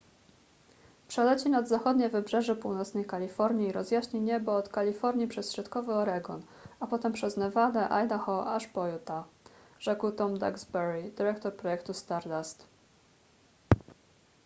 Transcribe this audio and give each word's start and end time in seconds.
przeleci 1.07 1.49
nad 1.49 1.67
zachodnie 1.67 2.09
wybrzeże 2.09 2.55
północnej 2.55 3.05
kalifornii 3.05 3.67
i 3.67 3.71
rozjaśni 3.71 4.21
niebo 4.21 4.55
od 4.55 4.69
kalifornii 4.69 5.27
przez 5.27 5.53
środkowy 5.53 5.93
oregon 5.93 6.41
a 6.79 6.87
potem 6.87 7.13
przez 7.13 7.37
nevadę 7.37 7.89
idaho 8.05 8.53
aż 8.55 8.67
po 8.67 8.87
utah 8.87 9.23
rzekł 9.79 10.11
tom 10.11 10.39
duxbury 10.39 11.11
dyrektor 11.17 11.53
projektu 11.55 11.93
stardust 11.93 12.65